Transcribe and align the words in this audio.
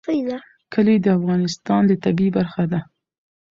کلي 0.73 0.95
د 1.01 1.07
افغانستان 1.19 1.81
د 1.87 1.91
طبیعت 2.03 2.33
برخه 2.37 2.63
ده. 2.71 2.79